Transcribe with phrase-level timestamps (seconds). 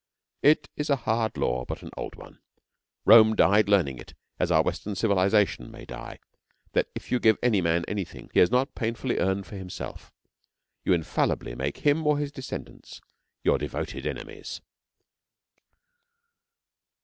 [0.41, 2.39] It is a hard law but an old one
[3.05, 6.17] Rome died learning it, as our western civilisation may die
[6.71, 10.11] that if you give any man anything that he has not painfully earned for himself,
[10.83, 12.99] you infallibly make him or his descendants
[13.43, 14.59] your devoted enemies.